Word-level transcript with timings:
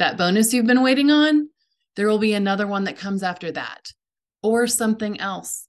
that 0.00 0.16
bonus 0.16 0.54
you've 0.54 0.66
been 0.66 0.82
waiting 0.82 1.10
on, 1.10 1.46
there 1.94 2.08
will 2.08 2.18
be 2.18 2.32
another 2.32 2.66
one 2.66 2.84
that 2.84 2.96
comes 2.96 3.22
after 3.22 3.52
that, 3.52 3.92
or 4.42 4.66
something 4.66 5.20
else. 5.20 5.68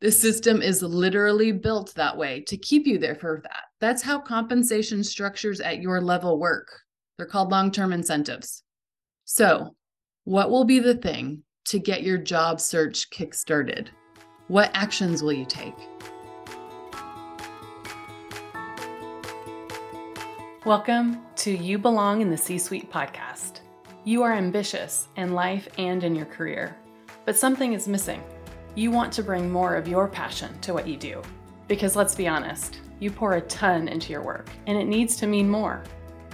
The 0.00 0.12
system 0.12 0.62
is 0.62 0.80
literally 0.80 1.50
built 1.50 1.92
that 1.96 2.16
way 2.16 2.42
to 2.42 2.56
keep 2.56 2.86
you 2.86 2.98
there 2.98 3.16
for 3.16 3.40
that. 3.42 3.64
That's 3.80 4.00
how 4.00 4.20
compensation 4.20 5.02
structures 5.02 5.60
at 5.60 5.82
your 5.82 6.00
level 6.00 6.38
work. 6.38 6.68
They're 7.18 7.26
called 7.26 7.50
long 7.50 7.72
term 7.72 7.92
incentives. 7.92 8.62
So, 9.24 9.74
what 10.22 10.52
will 10.52 10.64
be 10.64 10.78
the 10.78 10.94
thing 10.94 11.42
to 11.64 11.80
get 11.80 12.04
your 12.04 12.18
job 12.18 12.60
search 12.60 13.10
kickstarted? 13.10 13.88
What 14.46 14.70
actions 14.72 15.20
will 15.20 15.32
you 15.32 15.46
take? 15.46 15.74
Welcome 20.64 21.22
to 21.36 21.50
You 21.50 21.76
Belong 21.76 22.20
in 22.22 22.30
the 22.30 22.38
C 22.38 22.56
Suite 22.56 22.90
podcast. 22.90 23.63
You 24.06 24.22
are 24.22 24.34
ambitious 24.34 25.08
in 25.16 25.32
life 25.32 25.66
and 25.78 26.04
in 26.04 26.14
your 26.14 26.26
career, 26.26 26.76
but 27.24 27.38
something 27.38 27.72
is 27.72 27.88
missing. 27.88 28.22
You 28.74 28.90
want 28.90 29.10
to 29.14 29.22
bring 29.22 29.50
more 29.50 29.76
of 29.76 29.88
your 29.88 30.08
passion 30.08 30.60
to 30.60 30.74
what 30.74 30.86
you 30.86 30.98
do. 30.98 31.22
Because 31.68 31.96
let's 31.96 32.14
be 32.14 32.28
honest, 32.28 32.82
you 33.00 33.10
pour 33.10 33.36
a 33.36 33.40
ton 33.40 33.88
into 33.88 34.12
your 34.12 34.20
work, 34.20 34.50
and 34.66 34.76
it 34.76 34.84
needs 34.84 35.16
to 35.16 35.26
mean 35.26 35.48
more. 35.48 35.82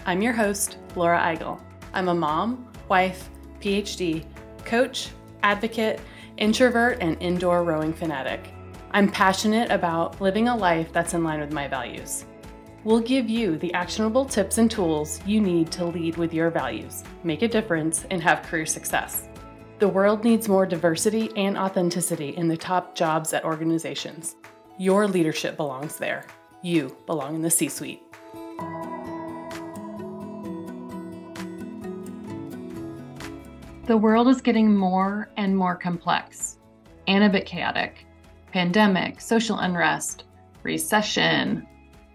I'm 0.04 0.20
your 0.20 0.32
host, 0.32 0.78
Laura 0.96 1.20
Eigel. 1.20 1.60
I'm 1.92 2.08
a 2.08 2.14
mom, 2.14 2.68
wife, 2.88 3.30
PhD, 3.60 4.24
coach, 4.64 5.10
advocate, 5.44 6.00
introvert, 6.38 6.98
and 7.00 7.16
indoor 7.22 7.62
rowing 7.62 7.92
fanatic. 7.92 8.52
I'm 8.90 9.08
passionate 9.08 9.70
about 9.70 10.20
living 10.20 10.48
a 10.48 10.56
life 10.56 10.92
that's 10.92 11.14
in 11.14 11.22
line 11.22 11.38
with 11.38 11.52
my 11.52 11.68
values. 11.68 12.24
We'll 12.82 13.00
give 13.00 13.28
you 13.28 13.58
the 13.58 13.74
actionable 13.74 14.24
tips 14.24 14.56
and 14.56 14.70
tools 14.70 15.20
you 15.26 15.38
need 15.38 15.70
to 15.72 15.84
lead 15.84 16.16
with 16.16 16.32
your 16.32 16.48
values, 16.48 17.04
make 17.24 17.42
a 17.42 17.48
difference, 17.48 18.06
and 18.10 18.22
have 18.22 18.42
career 18.42 18.64
success. 18.64 19.28
The 19.80 19.88
world 19.88 20.24
needs 20.24 20.48
more 20.48 20.64
diversity 20.64 21.30
and 21.36 21.58
authenticity 21.58 22.30
in 22.30 22.48
the 22.48 22.56
top 22.56 22.94
jobs 22.94 23.34
at 23.34 23.44
organizations. 23.44 24.36
Your 24.78 25.06
leadership 25.06 25.58
belongs 25.58 25.98
there. 25.98 26.24
You 26.62 26.96
belong 27.04 27.34
in 27.34 27.42
the 27.42 27.50
C 27.50 27.68
suite. 27.68 28.02
The 33.84 33.96
world 33.96 34.28
is 34.28 34.40
getting 34.40 34.74
more 34.74 35.28
and 35.36 35.54
more 35.54 35.76
complex 35.76 36.56
and 37.06 37.24
a 37.24 37.28
bit 37.28 37.44
chaotic. 37.44 38.06
Pandemic, 38.52 39.20
social 39.20 39.58
unrest, 39.58 40.24
recession, 40.62 41.66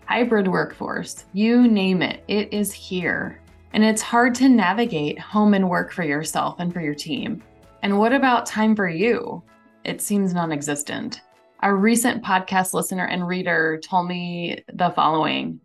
hybrid 0.06 0.48
workforce, 0.48 1.26
you 1.34 1.68
name 1.68 2.02
it, 2.02 2.24
it 2.28 2.54
is 2.54 2.72
here. 2.72 3.42
And 3.74 3.84
it's 3.84 4.02
hard 4.02 4.36
to 4.36 4.48
navigate 4.48 5.20
home 5.20 5.54
and 5.54 5.70
work 5.70 5.92
for 5.92 6.04
yourself 6.04 6.60
and 6.60 6.72
for 6.72 6.80
your 6.80 6.96
team. 6.96 7.44
And 7.84 8.00
what 8.00 8.14
about 8.14 8.46
time 8.46 8.76
for 8.76 8.88
you? 8.88 9.44
It 9.84 10.02
seems 10.02 10.34
non 10.34 10.52
existent. 10.52 11.22
A 11.64 11.74
recent 11.74 12.24
podcast 12.24 12.74
listener 12.74 13.06
and 13.06 13.28
reader 13.28 13.80
told 13.84 14.08
me 14.08 14.64
the 14.74 14.92
following 14.92 15.60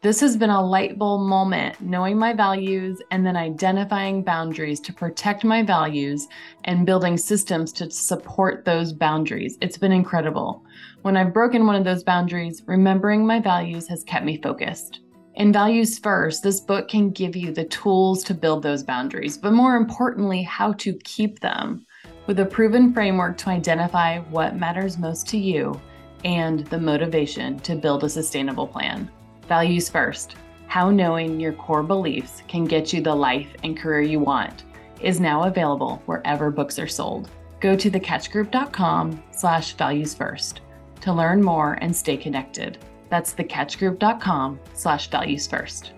This 0.00 0.20
has 0.20 0.36
been 0.36 0.50
a 0.50 0.64
light 0.64 0.96
bulb 0.96 1.22
moment, 1.22 1.80
knowing 1.80 2.16
my 2.16 2.32
values 2.32 3.02
and 3.10 3.26
then 3.26 3.36
identifying 3.36 4.22
boundaries 4.22 4.78
to 4.82 4.92
protect 4.92 5.42
my 5.42 5.64
values 5.64 6.28
and 6.62 6.86
building 6.86 7.16
systems 7.16 7.72
to 7.72 7.90
support 7.90 8.64
those 8.64 8.92
boundaries. 8.92 9.58
It's 9.60 9.76
been 9.76 9.90
incredible. 9.90 10.64
When 11.02 11.16
I've 11.16 11.34
broken 11.34 11.66
one 11.66 11.74
of 11.74 11.82
those 11.82 12.04
boundaries, 12.04 12.62
remembering 12.66 13.26
my 13.26 13.40
values 13.40 13.88
has 13.88 14.04
kept 14.04 14.24
me 14.24 14.40
focused. 14.40 15.00
In 15.34 15.52
Values 15.52 15.98
First, 15.98 16.44
this 16.44 16.60
book 16.60 16.86
can 16.86 17.10
give 17.10 17.34
you 17.34 17.52
the 17.52 17.64
tools 17.64 18.22
to 18.24 18.34
build 18.34 18.62
those 18.62 18.84
boundaries, 18.84 19.36
but 19.36 19.52
more 19.52 19.74
importantly, 19.74 20.42
how 20.44 20.74
to 20.74 20.94
keep 21.02 21.40
them 21.40 21.84
with 22.28 22.38
a 22.38 22.46
proven 22.46 22.94
framework 22.94 23.36
to 23.38 23.50
identify 23.50 24.20
what 24.20 24.54
matters 24.54 24.96
most 24.96 25.26
to 25.30 25.38
you 25.38 25.80
and 26.24 26.60
the 26.68 26.78
motivation 26.78 27.58
to 27.60 27.74
build 27.74 28.04
a 28.04 28.08
sustainable 28.08 28.68
plan. 28.68 29.10
Values 29.48 29.88
First 29.88 30.34
How 30.66 30.90
Knowing 30.90 31.40
Your 31.40 31.54
Core 31.54 31.82
Beliefs 31.82 32.42
Can 32.48 32.66
Get 32.66 32.92
You 32.92 33.00
the 33.00 33.14
Life 33.14 33.48
and 33.64 33.78
Career 33.78 34.02
You 34.02 34.20
Want 34.20 34.64
is 35.00 35.20
now 35.20 35.44
available 35.44 36.02
wherever 36.04 36.50
books 36.50 36.78
are 36.78 36.86
sold. 36.86 37.30
Go 37.58 37.74
to 37.74 37.90
theketchgroup.com 37.90 39.22
slash 39.30 39.72
values 39.72 40.12
first 40.12 40.60
to 41.00 41.14
learn 41.14 41.42
more 41.42 41.78
and 41.80 41.96
stay 41.96 42.18
connected. 42.18 42.76
That's 43.08 43.32
theketchgroup.com 43.32 44.60
slash 44.74 45.08
values 45.08 45.46
first. 45.46 45.92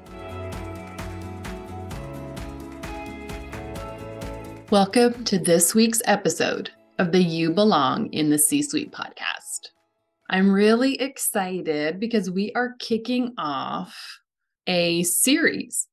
Welcome 4.71 5.25
to 5.25 5.41
this 5.41 5.75
week's 5.75 6.03
episode 6.05 6.71
of 7.01 7.11
the 7.11 7.21
You 7.21 7.51
Belong 7.51 8.13
in 8.13 8.31
the 8.31 8.39
C 8.39 8.63
Suite 8.63 8.93
podcast. 8.93 9.40
I'm 10.33 10.53
really 10.53 10.95
excited 11.01 11.99
because 11.99 12.31
we 12.31 12.53
are 12.53 12.77
kicking 12.79 13.35
off 13.37 14.21
a 14.69 15.03
series 15.03 15.89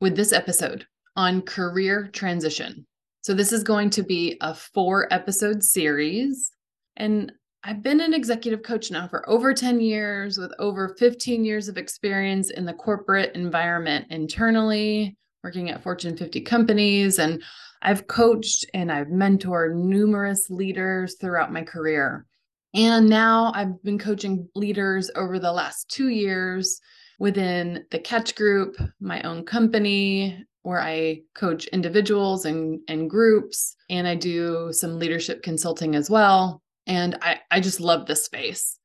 with 0.00 0.16
this 0.16 0.32
episode 0.32 0.84
on 1.14 1.42
career 1.42 2.10
transition. 2.12 2.88
So, 3.20 3.34
this 3.34 3.52
is 3.52 3.62
going 3.62 3.90
to 3.90 4.02
be 4.02 4.36
a 4.40 4.52
four 4.52 5.06
episode 5.14 5.62
series. 5.62 6.50
And 6.96 7.30
I've 7.62 7.80
been 7.80 8.00
an 8.00 8.14
executive 8.14 8.64
coach 8.64 8.90
now 8.90 9.06
for 9.06 9.28
over 9.30 9.54
10 9.54 9.80
years 9.80 10.38
with 10.38 10.50
over 10.58 10.96
15 10.98 11.44
years 11.44 11.68
of 11.68 11.78
experience 11.78 12.50
in 12.50 12.64
the 12.64 12.74
corporate 12.74 13.36
environment 13.36 14.06
internally, 14.10 15.16
working 15.44 15.70
at 15.70 15.84
Fortune 15.84 16.16
50 16.16 16.40
companies. 16.40 17.20
And 17.20 17.44
I've 17.80 18.08
coached 18.08 18.66
and 18.74 18.90
I've 18.90 19.06
mentored 19.06 19.76
numerous 19.76 20.50
leaders 20.50 21.14
throughout 21.20 21.52
my 21.52 21.62
career. 21.62 22.26
And 22.74 23.08
now 23.08 23.52
I've 23.54 23.82
been 23.82 23.98
coaching 23.98 24.48
leaders 24.54 25.10
over 25.14 25.38
the 25.38 25.52
last 25.52 25.90
two 25.90 26.08
years 26.08 26.80
within 27.18 27.84
the 27.90 27.98
Ketch 27.98 28.34
Group, 28.34 28.76
my 29.00 29.22
own 29.22 29.44
company, 29.44 30.44
where 30.62 30.80
I 30.80 31.22
coach 31.34 31.66
individuals 31.68 32.44
and, 32.44 32.80
and 32.88 33.08
groups. 33.08 33.74
And 33.88 34.06
I 34.06 34.14
do 34.14 34.72
some 34.72 34.98
leadership 34.98 35.42
consulting 35.42 35.94
as 35.94 36.10
well 36.10 36.62
and 36.88 37.18
I 37.22 37.38
I 37.50 37.60
just 37.60 37.80
love 37.80 38.06
this 38.06 38.24
space. 38.24 38.78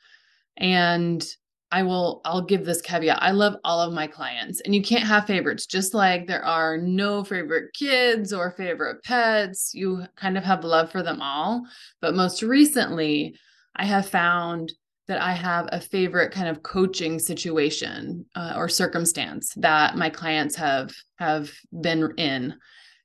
And 0.58 1.26
I 1.72 1.82
will 1.82 2.22
I'll 2.26 2.44
give 2.44 2.66
this 2.66 2.82
caveat. 2.82 3.24
I 3.24 3.32
love 3.32 3.56
all 3.64 3.82
of 3.82 3.94
my 3.94 4.06
clients 4.06 4.62
and 4.62 4.76
you 4.76 4.84
can't 4.84 5.08
have 5.08 5.26
favorites 5.26 5.66
just 5.66 5.96
like 5.96 6.28
there 6.28 6.46
are 6.46 6.78
no 6.78 7.24
favorite 7.24 7.74
kids 7.74 8.32
or 8.32 8.52
favorite 8.52 9.04
pets. 9.04 9.72
You 9.74 10.06
kind 10.16 10.38
of 10.38 10.44
have 10.44 10.64
love 10.64 10.92
for 10.92 11.02
them 11.02 11.20
all. 11.22 11.66
But 12.00 12.14
most 12.14 12.44
recently, 12.44 13.36
I 13.76 13.86
have 13.86 14.08
found 14.08 14.72
that 15.08 15.22
I 15.22 15.34
have 15.34 15.68
a 15.72 15.82
favorite 15.82 16.32
kind 16.32 16.48
of 16.48 16.64
coaching 16.64 17.20
situation 17.20 18.26
uh, 18.36 18.54
or 18.56 18.70
circumstance 18.70 19.54
that 19.58 19.98
my 19.98 20.10
clients 20.10 20.56
have 20.56 20.94
have 21.18 21.52
been 21.82 22.14
in. 22.18 22.56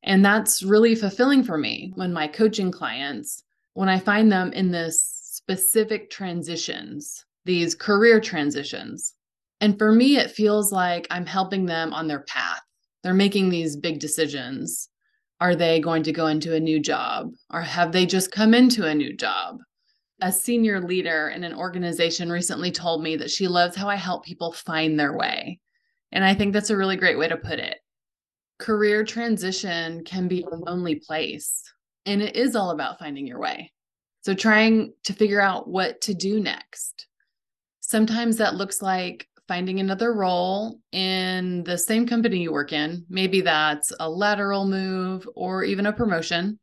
And 0.04 0.24
that's 0.24 0.62
really 0.62 0.94
fulfilling 0.94 1.42
for 1.42 1.58
me 1.58 1.92
when 1.96 2.12
my 2.12 2.28
coaching 2.28 2.70
clients 2.70 3.42
when 3.78 3.88
I 3.88 4.00
find 4.00 4.32
them 4.32 4.52
in 4.54 4.72
this 4.72 5.00
specific 5.22 6.10
transitions, 6.10 7.24
these 7.44 7.76
career 7.76 8.20
transitions. 8.20 9.14
And 9.60 9.78
for 9.78 9.92
me, 9.92 10.16
it 10.16 10.32
feels 10.32 10.72
like 10.72 11.06
I'm 11.10 11.26
helping 11.26 11.64
them 11.64 11.92
on 11.92 12.08
their 12.08 12.22
path. 12.22 12.60
They're 13.04 13.14
making 13.14 13.50
these 13.50 13.76
big 13.76 14.00
decisions. 14.00 14.88
Are 15.40 15.54
they 15.54 15.78
going 15.78 16.02
to 16.02 16.12
go 16.12 16.26
into 16.26 16.56
a 16.56 16.60
new 16.60 16.80
job 16.80 17.30
or 17.50 17.62
have 17.62 17.92
they 17.92 18.04
just 18.04 18.32
come 18.32 18.52
into 18.52 18.84
a 18.84 18.94
new 18.96 19.16
job? 19.16 19.58
A 20.20 20.32
senior 20.32 20.80
leader 20.80 21.28
in 21.28 21.44
an 21.44 21.54
organization 21.54 22.30
recently 22.30 22.72
told 22.72 23.02
me 23.02 23.16
that 23.16 23.30
she 23.30 23.46
loves 23.46 23.76
how 23.76 23.88
I 23.88 23.96
help 23.96 24.24
people 24.24 24.52
find 24.52 24.98
their 24.98 25.16
way. 25.16 25.60
And 26.10 26.24
I 26.24 26.34
think 26.34 26.52
that's 26.52 26.70
a 26.70 26.76
really 26.76 26.96
great 26.96 27.18
way 27.18 27.28
to 27.28 27.36
put 27.36 27.58
it. 27.58 27.78
Career 28.58 29.04
transition 29.04 30.04
can 30.04 30.26
be 30.26 30.42
a 30.42 30.54
lonely 30.56 30.96
place 30.96 31.62
and 32.08 32.22
it 32.22 32.36
is 32.36 32.56
all 32.56 32.70
about 32.70 32.98
finding 32.98 33.26
your 33.26 33.38
way. 33.38 33.70
So, 34.22 34.34
trying 34.34 34.94
to 35.04 35.12
figure 35.12 35.40
out 35.40 35.68
what 35.68 36.00
to 36.02 36.14
do 36.14 36.40
next. 36.40 37.06
Sometimes 37.80 38.36
that 38.38 38.56
looks 38.56 38.82
like 38.82 39.28
finding 39.46 39.80
another 39.80 40.12
role 40.12 40.80
in 40.92 41.64
the 41.64 41.78
same 41.78 42.06
company 42.06 42.42
you 42.42 42.52
work 42.52 42.72
in. 42.72 43.04
Maybe 43.08 43.40
that's 43.40 43.92
a 44.00 44.08
lateral 44.08 44.66
move 44.66 45.28
or 45.34 45.64
even 45.64 45.86
a 45.86 45.92
promotion. 45.92 46.58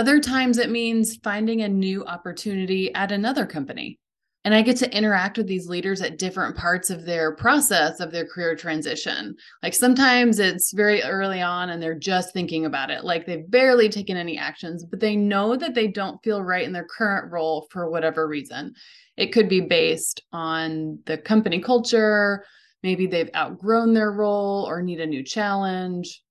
Other 0.00 0.18
times 0.18 0.56
it 0.56 0.70
means 0.70 1.16
finding 1.16 1.60
a 1.60 1.68
new 1.68 2.06
opportunity 2.06 2.90
at 2.94 3.12
another 3.12 3.44
company 3.44 3.98
and 4.44 4.54
I 4.54 4.62
get 4.62 4.78
to 4.78 4.96
interact 4.96 5.36
with 5.36 5.46
these 5.46 5.68
leaders 5.68 6.00
at 6.00 6.16
different 6.16 6.56
parts 6.56 6.88
of 6.88 7.04
their 7.04 7.36
process 7.36 8.00
of 8.00 8.10
their 8.10 8.24
career 8.24 8.56
transition. 8.56 9.36
Like 9.62 9.74
sometimes 9.74 10.38
it's 10.38 10.72
very 10.72 11.02
early 11.02 11.42
on 11.42 11.68
and 11.68 11.82
they're 11.82 11.98
just 11.98 12.32
thinking 12.32 12.64
about 12.64 12.90
it, 12.90 13.04
like 13.04 13.26
they've 13.26 13.50
barely 13.50 13.90
taken 13.90 14.16
any 14.16 14.38
actions, 14.38 14.86
but 14.86 15.00
they 15.00 15.16
know 15.16 15.54
that 15.54 15.74
they 15.74 15.88
don't 15.88 16.22
feel 16.24 16.42
right 16.42 16.64
in 16.64 16.72
their 16.72 16.86
current 16.86 17.30
role 17.30 17.68
for 17.70 17.90
whatever 17.90 18.26
reason. 18.26 18.72
It 19.18 19.34
could 19.34 19.50
be 19.50 19.60
based 19.60 20.22
on 20.32 21.00
the 21.04 21.18
company 21.18 21.60
culture, 21.60 22.46
maybe 22.82 23.06
they've 23.06 23.28
outgrown 23.36 23.92
their 23.92 24.12
role 24.12 24.64
or 24.66 24.80
need 24.80 25.00
a 25.00 25.06
new 25.06 25.22
challenge. 25.22 26.22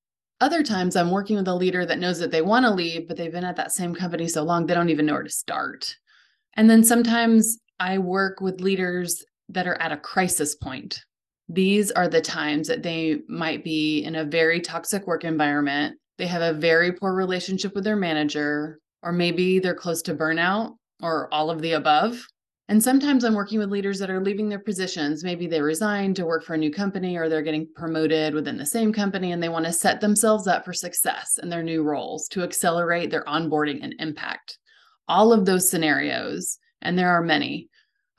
Other 0.42 0.64
times 0.64 0.96
I'm 0.96 1.12
working 1.12 1.36
with 1.36 1.48
a 1.48 1.56
leader 1.56 1.86
that 1.86 2.00
knows 2.00 2.20
that 2.20 2.32
they 2.32 2.42
want 2.42 2.66
to 2.66 2.72
leave, 2.72 3.08
but 3.08 3.18
they've 3.18 3.32
been 3.32 3.44
at 3.44 3.58
that 3.58 3.74
same 3.74 3.94
company 3.94 4.28
so 4.28 4.44
long, 4.44 4.66
they 4.66 4.74
don't 4.74 4.90
even 4.90 5.06
know 5.06 5.14
where 5.14 5.24
to 5.24 5.30
start. 5.30 5.96
And 6.56 6.70
then 6.70 6.84
sometimes 6.84 7.60
I 7.80 7.98
work 7.98 8.40
with 8.40 8.62
leaders 8.62 9.24
that 9.50 9.68
are 9.68 9.82
at 9.82 9.92
a 9.92 9.98
crisis 9.98 10.56
point. 10.56 11.04
These 11.50 11.92
are 11.92 12.08
the 12.08 12.22
times 12.22 12.68
that 12.68 12.84
they 12.84 13.22
might 13.28 13.64
be 13.64 14.04
in 14.04 14.16
a 14.16 14.24
very 14.24 14.62
toxic 14.62 15.08
work 15.08 15.26
environment. 15.26 15.98
They 16.18 16.28
have 16.28 16.42
a 16.42 16.58
very 16.58 16.92
poor 16.92 17.14
relationship 17.14 17.76
with 17.76 17.84
their 17.84 17.96
manager, 17.96 18.80
or 19.02 19.12
maybe 19.12 19.60
they're 19.60 19.76
close 19.76 20.02
to 20.04 20.16
burnout 20.16 20.76
or 21.02 21.34
all 21.34 21.50
of 21.50 21.62
the 21.62 21.74
above. 21.74 22.26
And 22.70 22.84
sometimes 22.84 23.24
I'm 23.24 23.34
working 23.34 23.58
with 23.58 23.72
leaders 23.72 23.98
that 23.98 24.12
are 24.12 24.24
leaving 24.24 24.48
their 24.48 24.60
positions. 24.60 25.24
Maybe 25.24 25.48
they 25.48 25.60
resigned 25.60 26.16
to 26.18 26.26
work 26.28 26.44
for 26.44 26.54
a 26.54 26.58
new 26.58 26.72
company 26.72 27.18
or 27.18 27.28
they're 27.28 27.42
getting 27.42 27.68
promoted 27.76 28.36
within 28.36 28.58
the 28.58 28.66
same 28.66 28.94
company 28.94 29.32
and 29.32 29.42
they 29.42 29.50
want 29.50 29.66
to 29.66 29.74
set 29.74 30.00
themselves 30.00 30.46
up 30.46 30.64
for 30.64 30.72
success 30.72 31.40
in 31.42 31.50
their 31.50 31.64
new 31.64 31.82
roles 31.82 32.28
to 32.28 32.44
accelerate 32.44 33.10
their 33.10 33.26
onboarding 33.26 33.80
and 33.82 33.96
impact. 33.98 34.60
All 35.08 35.34
of 35.34 35.48
those 35.48 35.68
scenarios, 35.68 36.60
and 36.84 36.96
there 36.96 37.10
are 37.10 37.24
many, 37.24 37.70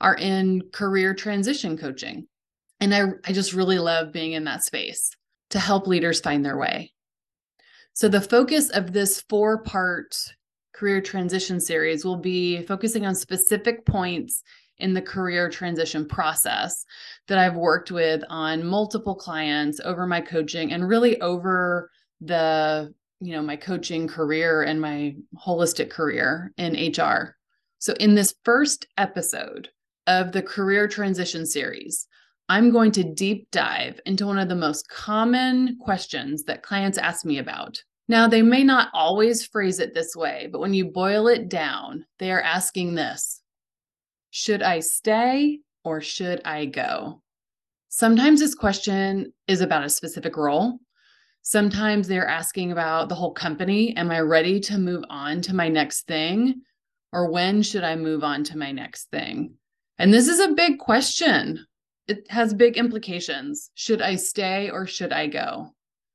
are 0.01 0.15
in 0.15 0.63
career 0.73 1.13
transition 1.13 1.77
coaching. 1.77 2.27
And 2.81 2.93
I, 2.93 3.03
I 3.25 3.31
just 3.31 3.53
really 3.53 3.79
love 3.79 4.11
being 4.11 4.33
in 4.33 4.43
that 4.43 4.65
space 4.65 5.11
to 5.51 5.59
help 5.59 5.87
leaders 5.87 6.19
find 6.19 6.43
their 6.43 6.57
way. 6.57 6.91
So, 7.93 8.09
the 8.09 8.19
focus 8.19 8.69
of 8.69 8.91
this 8.91 9.21
four 9.29 9.59
part 9.63 10.13
career 10.81 10.99
transition 10.99 11.59
series 11.59 12.03
will 12.03 12.17
be 12.17 12.63
focusing 12.63 13.05
on 13.05 13.13
specific 13.13 13.85
points 13.85 14.41
in 14.79 14.95
the 14.95 15.01
career 15.01 15.47
transition 15.47 16.07
process 16.07 16.83
that 17.27 17.37
I've 17.37 17.55
worked 17.55 17.91
with 17.91 18.23
on 18.29 18.65
multiple 18.65 19.13
clients 19.13 19.79
over 19.81 20.07
my 20.07 20.21
coaching 20.21 20.73
and 20.73 20.89
really 20.89 21.21
over 21.21 21.91
the 22.19 22.91
you 23.19 23.33
know 23.33 23.43
my 23.43 23.57
coaching 23.57 24.07
career 24.07 24.63
and 24.63 24.81
my 24.81 25.15
holistic 25.45 25.91
career 25.91 26.51
in 26.57 26.73
HR. 26.73 27.35
So 27.77 27.93
in 27.99 28.15
this 28.15 28.33
first 28.43 28.87
episode 28.97 29.69
of 30.07 30.31
the 30.31 30.41
career 30.41 30.87
transition 30.87 31.45
series, 31.45 32.07
I'm 32.49 32.71
going 32.71 32.91
to 32.93 33.03
deep 33.03 33.51
dive 33.51 33.99
into 34.07 34.25
one 34.25 34.39
of 34.39 34.49
the 34.49 34.55
most 34.55 34.89
common 34.89 35.77
questions 35.79 36.43
that 36.45 36.63
clients 36.63 36.97
ask 36.97 37.23
me 37.23 37.37
about 37.37 37.83
now, 38.11 38.27
they 38.27 38.41
may 38.41 38.61
not 38.61 38.89
always 38.93 39.45
phrase 39.45 39.79
it 39.79 39.93
this 39.93 40.17
way, 40.17 40.49
but 40.51 40.59
when 40.59 40.73
you 40.73 40.83
boil 40.83 41.29
it 41.29 41.47
down, 41.47 42.05
they 42.19 42.29
are 42.29 42.41
asking 42.41 42.93
this 42.93 43.41
Should 44.31 44.61
I 44.61 44.81
stay 44.81 45.61
or 45.85 46.01
should 46.01 46.41
I 46.43 46.65
go? 46.65 47.21
Sometimes 47.87 48.41
this 48.41 48.53
question 48.53 49.31
is 49.47 49.61
about 49.61 49.85
a 49.85 49.89
specific 49.89 50.35
role. 50.35 50.79
Sometimes 51.41 52.05
they're 52.05 52.27
asking 52.27 52.73
about 52.73 53.07
the 53.07 53.15
whole 53.15 53.33
company. 53.33 53.95
Am 53.95 54.11
I 54.11 54.19
ready 54.19 54.59
to 54.59 54.77
move 54.77 55.05
on 55.09 55.39
to 55.43 55.55
my 55.55 55.69
next 55.69 56.05
thing? 56.05 56.63
Or 57.13 57.31
when 57.31 57.63
should 57.63 57.85
I 57.85 57.95
move 57.95 58.25
on 58.25 58.43
to 58.43 58.57
my 58.57 58.73
next 58.73 59.05
thing? 59.05 59.53
And 59.97 60.13
this 60.13 60.27
is 60.27 60.41
a 60.41 60.51
big 60.53 60.79
question. 60.79 61.65
It 62.09 62.29
has 62.29 62.53
big 62.53 62.77
implications. 62.77 63.71
Should 63.75 64.01
I 64.01 64.15
stay 64.15 64.69
or 64.69 64.85
should 64.85 65.13
I 65.13 65.27
go? 65.27 65.73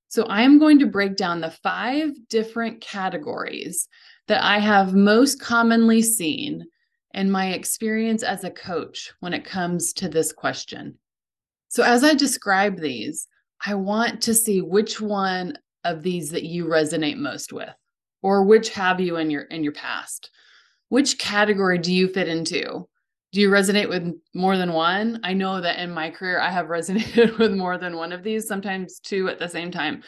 So 0.08 0.25
I 0.25 0.43
am 0.43 0.58
going 0.58 0.79
to 0.79 0.87
break 0.87 1.17
down 1.17 1.41
the 1.41 1.50
five 1.50 2.11
different 2.29 2.81
categories 2.81 3.88
that 4.29 4.43
I 4.43 4.58
have 4.58 4.94
most 4.94 5.41
commonly 5.41 6.03
seen 6.03 6.64
in 7.14 7.31
my 7.31 7.53
experience 7.53 8.23
as 8.23 8.44
a 8.44 8.50
coach 8.50 9.12
when 9.20 9.32
it 9.32 9.44
comes 9.44 9.93
to 9.94 10.08
this 10.08 10.32
question. 10.32 10.99
So 11.69 11.82
as 11.82 12.05
I 12.05 12.14
describe 12.14 12.79
these, 12.79 13.26
I 13.64 13.75
want 13.75 14.23
to 14.23 14.35
see 14.35 14.61
which 14.61 15.00
one 15.00 15.58
of 15.85 16.03
these 16.03 16.31
that 16.31 16.44
you 16.44 16.67
resonate 16.67 17.17
most 17.17 17.53
with 17.53 17.75
or 18.23 18.44
which 18.44 18.70
have 18.70 19.00
you 19.00 19.17
in 19.17 19.31
your 19.31 19.43
in 19.43 19.62
your 19.62 19.73
past. 19.73 20.31
Which 20.88 21.19
category 21.19 21.79
do 21.79 21.93
you 21.93 22.08
fit 22.08 22.29
into? 22.29 22.88
Do 23.36 23.42
you 23.42 23.50
resonate 23.50 23.90
with 23.90 24.18
more 24.32 24.56
than 24.56 24.72
one? 24.72 25.20
I 25.22 25.34
know 25.34 25.60
that 25.60 25.78
in 25.78 25.90
my 25.90 26.08
career, 26.08 26.40
I 26.40 26.50
have 26.50 26.66
resonated 26.68 27.36
with 27.36 27.52
more 27.52 27.76
than 27.76 27.94
one 27.94 28.10
of 28.10 28.22
these, 28.22 28.48
sometimes 28.48 28.98
two 28.98 29.28
at 29.28 29.38
the 29.38 29.46
same 29.46 29.70
time. 29.70 30.02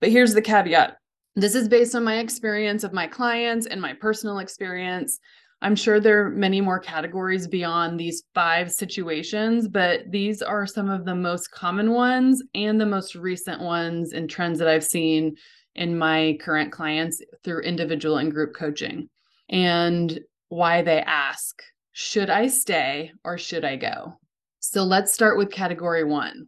But 0.00 0.10
here's 0.10 0.34
the 0.34 0.42
caveat 0.42 0.96
this 1.36 1.54
is 1.54 1.68
based 1.68 1.94
on 1.94 2.02
my 2.02 2.18
experience 2.18 2.82
of 2.82 2.92
my 2.92 3.06
clients 3.06 3.66
and 3.66 3.80
my 3.80 3.92
personal 3.92 4.40
experience. 4.40 5.20
I'm 5.62 5.76
sure 5.76 6.00
there 6.00 6.26
are 6.26 6.30
many 6.30 6.60
more 6.60 6.80
categories 6.80 7.46
beyond 7.46 8.00
these 8.00 8.24
five 8.34 8.72
situations, 8.72 9.68
but 9.68 10.10
these 10.10 10.42
are 10.42 10.66
some 10.66 10.90
of 10.90 11.04
the 11.04 11.14
most 11.14 11.52
common 11.52 11.92
ones 11.92 12.42
and 12.56 12.80
the 12.80 12.86
most 12.86 13.14
recent 13.14 13.60
ones 13.60 14.14
and 14.14 14.28
trends 14.28 14.58
that 14.58 14.66
I've 14.66 14.84
seen 14.84 15.36
in 15.76 15.96
my 15.96 16.36
current 16.40 16.72
clients 16.72 17.22
through 17.44 17.60
individual 17.60 18.16
and 18.16 18.32
group 18.32 18.52
coaching 18.52 19.08
and 19.48 20.18
why 20.48 20.82
they 20.82 21.02
ask 21.02 21.62
should 22.00 22.30
I 22.30 22.46
stay 22.46 23.10
or 23.24 23.38
should 23.38 23.64
I 23.64 23.74
go? 23.74 24.20
So 24.60 24.84
let's 24.84 25.12
start 25.12 25.36
with 25.36 25.50
category 25.50 26.04
one. 26.04 26.46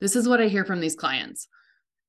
This 0.00 0.14
is 0.14 0.28
what 0.28 0.40
I 0.40 0.46
hear 0.46 0.64
from 0.64 0.78
these 0.78 0.94
clients. 0.94 1.48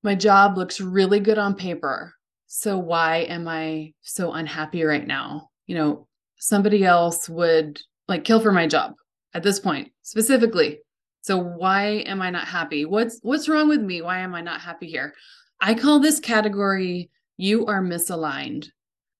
My 0.04 0.14
job 0.14 0.58
looks 0.58 0.80
really 0.80 1.20
good 1.20 1.40
on 1.40 1.56
paper. 1.56 2.14
So 2.46 2.78
why 2.78 3.22
am 3.22 3.48
I 3.48 3.94
so 4.04 4.34
unhappy 4.34 4.84
right 4.84 5.08
now? 5.08 5.50
You 5.66 5.74
know, 5.74 6.08
somebody 6.38 6.86
else 6.86 7.28
would 7.28 7.82
like 8.08 8.26
kill 8.26 8.40
for 8.40 8.52
my 8.52 8.68
job 8.68 8.94
at 9.34 9.42
this 9.42 9.60
point 9.60 9.92
specifically. 10.04 10.82
So 11.22 11.40
why 11.40 12.04
am 12.06 12.22
I 12.22 12.30
not 12.30 12.48
happy? 12.48 12.86
What's 12.86 13.18
what's 13.24 13.50
wrong 13.50 13.70
with 13.70 13.82
me? 13.82 14.04
Why 14.04 14.20
am 14.20 14.36
I 14.36 14.42
not 14.42 14.62
happy 14.62 14.86
here? 14.86 15.16
I 15.60 15.74
call 15.74 16.00
this 16.00 16.20
category 16.20 17.10
you 17.38 17.66
are 17.66 17.82
misaligned. 17.82 18.68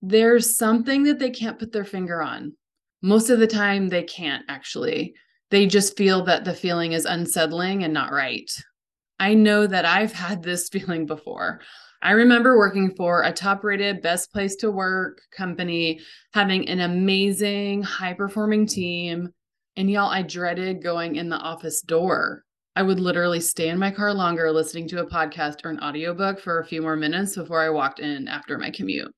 There's 0.00 0.56
something 0.56 1.02
that 1.04 1.18
they 1.18 1.30
can't 1.30 1.58
put 1.58 1.72
their 1.72 1.84
finger 1.84 2.22
on 2.22 2.52
most 3.02 3.30
of 3.30 3.40
the 3.40 3.46
time 3.46 3.88
they 3.88 4.04
can't 4.04 4.44
actually. 4.48 5.14
They 5.50 5.66
just 5.66 5.98
feel 5.98 6.24
that 6.24 6.44
the 6.44 6.54
feeling 6.54 6.92
is 6.92 7.04
unsettling 7.04 7.84
and 7.84 7.92
not 7.92 8.12
right. 8.12 8.50
I 9.18 9.34
know 9.34 9.66
that 9.66 9.84
i've 9.84 10.12
had 10.24 10.42
this 10.42 10.68
feeling 10.68 11.06
before. 11.06 11.60
I 12.04 12.12
remember 12.12 12.58
working 12.58 12.94
for 12.96 13.22
a 13.22 13.32
top 13.32 13.62
rated 13.62 14.02
best 14.02 14.32
place 14.32 14.56
to 14.56 14.70
work 14.70 15.20
company 15.36 16.00
having 16.32 16.68
an 16.68 16.80
amazing 16.80 17.82
high 17.82 18.14
performing 18.14 18.66
team 18.66 19.30
and 19.76 19.90
y'all 19.90 20.10
i 20.10 20.22
dreaded 20.22 20.82
going 20.82 21.16
in 21.16 21.28
the 21.28 21.36
office 21.36 21.82
door. 21.82 22.44
I 22.74 22.82
would 22.82 23.00
literally 23.00 23.40
stay 23.40 23.68
in 23.68 23.78
my 23.78 23.90
car 23.90 24.14
longer 24.14 24.50
listening 24.50 24.88
to 24.88 25.00
a 25.00 25.06
podcast 25.06 25.64
or 25.64 25.70
an 25.70 25.80
audiobook 25.80 26.40
for 26.40 26.58
a 26.60 26.66
few 26.66 26.82
more 26.82 26.96
minutes 26.96 27.36
before 27.36 27.60
i 27.60 27.68
walked 27.68 27.98
in 27.98 28.28
after 28.28 28.58
my 28.58 28.70
commute. 28.70 29.14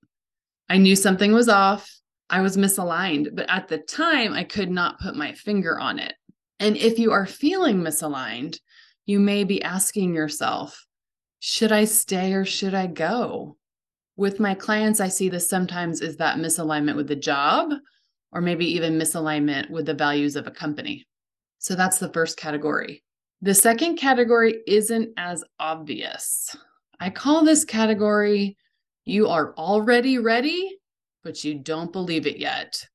I 0.68 0.78
knew 0.78 0.96
something 0.96 1.32
was 1.32 1.48
off 1.48 1.88
I 2.30 2.40
was 2.40 2.56
misaligned, 2.56 3.34
but 3.34 3.48
at 3.48 3.68
the 3.68 3.78
time 3.78 4.32
I 4.32 4.44
could 4.44 4.70
not 4.70 5.00
put 5.00 5.16
my 5.16 5.32
finger 5.32 5.78
on 5.78 5.98
it. 5.98 6.14
And 6.58 6.76
if 6.76 6.98
you 6.98 7.12
are 7.12 7.26
feeling 7.26 7.78
misaligned, 7.78 8.58
you 9.06 9.20
may 9.20 9.44
be 9.44 9.62
asking 9.62 10.14
yourself, 10.14 10.86
should 11.40 11.72
I 11.72 11.84
stay 11.84 12.32
or 12.32 12.44
should 12.44 12.74
I 12.74 12.86
go? 12.86 13.56
With 14.16 14.40
my 14.40 14.54
clients, 14.54 15.00
I 15.00 15.08
see 15.08 15.28
this 15.28 15.48
sometimes 15.48 16.00
is 16.00 16.16
that 16.16 16.38
misalignment 16.38 16.96
with 16.96 17.08
the 17.08 17.16
job, 17.16 17.72
or 18.32 18.40
maybe 18.40 18.66
even 18.74 18.98
misalignment 18.98 19.70
with 19.70 19.86
the 19.86 19.94
values 19.94 20.36
of 20.36 20.46
a 20.46 20.52
company. 20.52 21.06
So 21.58 21.74
that's 21.74 21.98
the 21.98 22.12
first 22.12 22.36
category. 22.36 23.02
The 23.42 23.54
second 23.54 23.96
category 23.96 24.62
isn't 24.66 25.10
as 25.16 25.44
obvious. 25.58 26.56
I 26.98 27.10
call 27.10 27.44
this 27.44 27.64
category 27.64 28.56
you 29.04 29.28
are 29.28 29.54
already 29.56 30.18
ready, 30.18 30.78
but 31.24 31.42
you 31.42 31.54
don't 31.54 31.92
believe 31.92 32.26
it 32.26 32.36
yet. 32.36 32.86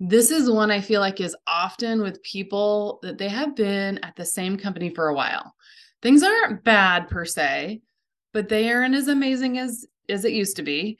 This 0.00 0.30
is 0.30 0.50
one 0.50 0.70
I 0.70 0.80
feel 0.80 1.00
like 1.00 1.20
is 1.20 1.36
often 1.46 2.00
with 2.00 2.22
people 2.22 2.98
that 3.02 3.18
they 3.18 3.28
have 3.28 3.54
been 3.54 3.98
at 3.98 4.16
the 4.16 4.24
same 4.24 4.56
company 4.56 4.88
for 4.88 5.08
a 5.08 5.14
while. 5.14 5.54
Things 6.00 6.22
aren't 6.22 6.64
bad 6.64 7.08
per 7.08 7.24
se, 7.24 7.82
but 8.32 8.48
they 8.48 8.72
aren't 8.72 8.94
as 8.94 9.08
amazing 9.08 9.58
as 9.58 9.86
as 10.08 10.24
it 10.24 10.32
used 10.32 10.56
to 10.56 10.62
be. 10.62 10.98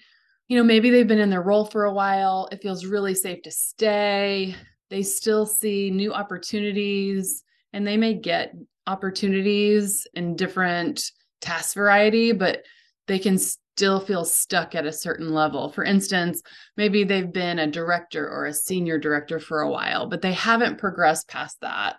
You 0.48 0.58
know, 0.58 0.64
maybe 0.64 0.90
they've 0.90 1.08
been 1.08 1.18
in 1.18 1.30
their 1.30 1.42
role 1.42 1.64
for 1.64 1.84
a 1.84 1.92
while. 1.92 2.48
It 2.52 2.62
feels 2.62 2.84
really 2.84 3.14
safe 3.14 3.42
to 3.42 3.50
stay. 3.50 4.54
They 4.90 5.02
still 5.02 5.46
see 5.46 5.90
new 5.90 6.12
opportunities 6.12 7.42
and 7.72 7.86
they 7.86 7.96
may 7.96 8.14
get 8.14 8.54
opportunities 8.86 10.06
in 10.14 10.36
different 10.36 11.10
task 11.40 11.74
variety, 11.74 12.32
but 12.32 12.62
they 13.08 13.18
can 13.18 13.38
still 13.76 14.00
feel 14.00 14.24
stuck 14.24 14.74
at 14.74 14.84
a 14.84 14.92
certain 14.92 15.32
level. 15.32 15.70
For 15.70 15.82
instance, 15.82 16.42
maybe 16.76 17.04
they've 17.04 17.32
been 17.32 17.58
a 17.58 17.66
director 17.66 18.28
or 18.28 18.46
a 18.46 18.52
senior 18.52 18.98
director 18.98 19.38
for 19.38 19.60
a 19.60 19.70
while, 19.70 20.06
but 20.06 20.20
they 20.20 20.32
haven't 20.32 20.78
progressed 20.78 21.28
past 21.28 21.56
that. 21.62 21.96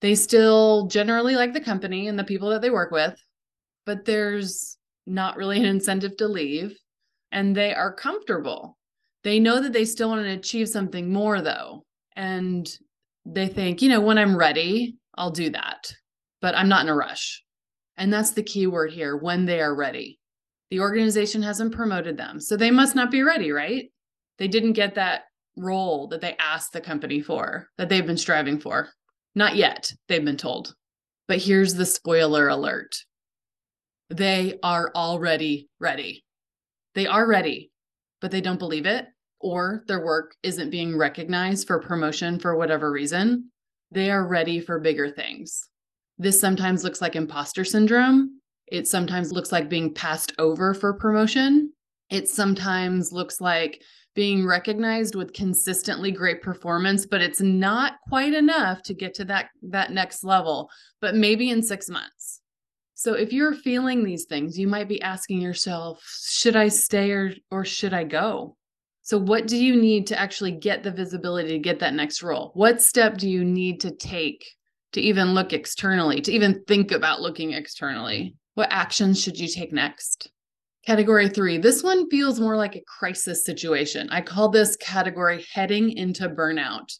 They 0.00 0.14
still 0.14 0.86
generally 0.86 1.34
like 1.34 1.54
the 1.54 1.60
company 1.60 2.06
and 2.06 2.18
the 2.18 2.24
people 2.24 2.50
that 2.50 2.62
they 2.62 2.70
work 2.70 2.92
with, 2.92 3.16
but 3.84 4.04
there's 4.04 4.76
not 5.06 5.36
really 5.36 5.58
an 5.58 5.64
incentive 5.64 6.16
to 6.18 6.28
leave 6.28 6.76
and 7.32 7.56
they 7.56 7.74
are 7.74 7.92
comfortable. 7.92 8.78
They 9.24 9.40
know 9.40 9.60
that 9.60 9.72
they 9.72 9.84
still 9.84 10.08
want 10.08 10.24
to 10.24 10.30
achieve 10.30 10.68
something 10.68 11.12
more 11.12 11.40
though. 11.40 11.84
And 12.14 12.68
they 13.24 13.48
think, 13.48 13.82
you 13.82 13.88
know, 13.88 14.00
when 14.00 14.18
I'm 14.18 14.36
ready, 14.36 14.96
I'll 15.16 15.30
do 15.30 15.50
that, 15.50 15.92
but 16.40 16.56
I'm 16.56 16.68
not 16.68 16.84
in 16.84 16.90
a 16.90 16.94
rush. 16.94 17.42
And 17.96 18.12
that's 18.12 18.32
the 18.32 18.42
key 18.42 18.66
word 18.66 18.92
here 18.92 19.16
when 19.16 19.46
they 19.46 19.60
are 19.60 19.74
ready 19.74 20.20
The 20.72 20.80
organization 20.80 21.42
hasn't 21.42 21.74
promoted 21.74 22.16
them. 22.16 22.40
So 22.40 22.56
they 22.56 22.70
must 22.70 22.96
not 22.96 23.10
be 23.10 23.22
ready, 23.22 23.52
right? 23.52 23.92
They 24.38 24.48
didn't 24.48 24.72
get 24.72 24.94
that 24.94 25.24
role 25.54 26.06
that 26.06 26.22
they 26.22 26.34
asked 26.38 26.72
the 26.72 26.80
company 26.80 27.20
for, 27.20 27.68
that 27.76 27.90
they've 27.90 28.06
been 28.06 28.16
striving 28.16 28.58
for. 28.58 28.88
Not 29.34 29.54
yet, 29.54 29.92
they've 30.08 30.24
been 30.24 30.38
told. 30.38 30.74
But 31.28 31.42
here's 31.42 31.74
the 31.74 31.84
spoiler 31.84 32.48
alert 32.48 32.94
they 34.08 34.58
are 34.62 34.90
already 34.94 35.68
ready. 35.78 36.24
They 36.94 37.06
are 37.06 37.28
ready, 37.28 37.70
but 38.22 38.30
they 38.30 38.40
don't 38.40 38.58
believe 38.58 38.86
it, 38.86 39.04
or 39.40 39.84
their 39.88 40.02
work 40.02 40.34
isn't 40.42 40.70
being 40.70 40.96
recognized 40.96 41.66
for 41.66 41.80
promotion 41.80 42.38
for 42.38 42.56
whatever 42.56 42.90
reason. 42.90 43.50
They 43.90 44.10
are 44.10 44.26
ready 44.26 44.58
for 44.58 44.80
bigger 44.80 45.10
things. 45.10 45.68
This 46.16 46.40
sometimes 46.40 46.82
looks 46.82 47.02
like 47.02 47.14
imposter 47.14 47.66
syndrome. 47.66 48.40
It 48.72 48.88
sometimes 48.88 49.32
looks 49.32 49.52
like 49.52 49.68
being 49.68 49.92
passed 49.92 50.32
over 50.38 50.72
for 50.72 50.94
promotion. 50.94 51.74
It 52.08 52.26
sometimes 52.26 53.12
looks 53.12 53.38
like 53.38 53.82
being 54.14 54.46
recognized 54.46 55.14
with 55.14 55.34
consistently 55.34 56.10
great 56.10 56.40
performance 56.40 57.04
but 57.04 57.20
it's 57.20 57.40
not 57.42 57.94
quite 58.08 58.32
enough 58.32 58.82
to 58.84 58.94
get 58.94 59.12
to 59.14 59.26
that 59.26 59.50
that 59.62 59.90
next 59.90 60.24
level 60.24 60.70
but 61.02 61.14
maybe 61.14 61.50
in 61.50 61.62
6 61.62 61.90
months. 61.90 62.40
So 62.94 63.12
if 63.12 63.30
you're 63.30 63.52
feeling 63.52 64.04
these 64.04 64.24
things 64.24 64.58
you 64.58 64.68
might 64.68 64.88
be 64.88 65.02
asking 65.02 65.42
yourself 65.42 66.02
should 66.30 66.56
i 66.56 66.68
stay 66.68 67.10
or 67.10 67.34
or 67.50 67.66
should 67.66 67.92
i 67.92 68.04
go? 68.04 68.56
So 69.02 69.18
what 69.18 69.46
do 69.46 69.62
you 69.62 69.76
need 69.76 70.06
to 70.06 70.18
actually 70.18 70.52
get 70.52 70.82
the 70.82 70.92
visibility 70.92 71.50
to 71.50 71.58
get 71.58 71.80
that 71.80 71.92
next 71.92 72.22
role? 72.22 72.52
What 72.54 72.80
step 72.80 73.18
do 73.18 73.28
you 73.28 73.44
need 73.44 73.80
to 73.80 73.90
take 73.90 74.46
to 74.92 75.00
even 75.02 75.34
look 75.34 75.52
externally 75.52 76.22
to 76.22 76.32
even 76.32 76.64
think 76.66 76.90
about 76.90 77.20
looking 77.20 77.52
externally 77.52 78.34
what 78.54 78.68
actions 78.70 79.20
should 79.20 79.38
you 79.38 79.48
take 79.48 79.72
next 79.72 80.30
Category 80.84 81.28
three, 81.28 81.58
this 81.58 81.84
one 81.84 82.10
feels 82.10 82.40
more 82.40 82.56
like 82.56 82.74
a 82.74 82.82
crisis 82.88 83.44
situation. 83.44 84.08
I 84.10 84.20
call 84.20 84.48
this 84.48 84.74
category 84.76 85.46
heading 85.52 85.92
into 85.92 86.28
burnout. 86.28 86.92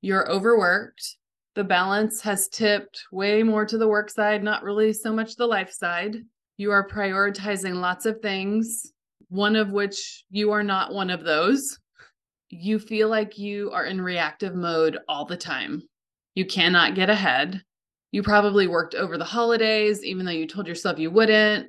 You're 0.00 0.30
overworked. 0.30 1.16
The 1.56 1.64
balance 1.64 2.20
has 2.20 2.46
tipped 2.46 3.02
way 3.10 3.42
more 3.42 3.66
to 3.66 3.78
the 3.78 3.88
work 3.88 4.10
side, 4.10 4.44
not 4.44 4.62
really 4.62 4.92
so 4.92 5.12
much 5.12 5.34
the 5.34 5.46
life 5.46 5.72
side. 5.72 6.18
You 6.56 6.70
are 6.70 6.86
prioritizing 6.86 7.74
lots 7.74 8.06
of 8.06 8.20
things, 8.20 8.92
one 9.28 9.56
of 9.56 9.72
which 9.72 10.24
you 10.30 10.52
are 10.52 10.62
not 10.62 10.94
one 10.94 11.10
of 11.10 11.24
those. 11.24 11.80
You 12.50 12.78
feel 12.78 13.08
like 13.08 13.38
you 13.38 13.72
are 13.72 13.86
in 13.86 14.00
reactive 14.00 14.54
mode 14.54 14.98
all 15.08 15.24
the 15.24 15.36
time. 15.36 15.82
You 16.36 16.46
cannot 16.46 16.94
get 16.94 17.10
ahead. 17.10 17.60
You 18.16 18.22
probably 18.22 18.66
worked 18.66 18.94
over 18.94 19.18
the 19.18 19.26
holidays, 19.26 20.02
even 20.02 20.24
though 20.24 20.32
you 20.32 20.46
told 20.46 20.66
yourself 20.66 20.98
you 20.98 21.10
wouldn't 21.10 21.68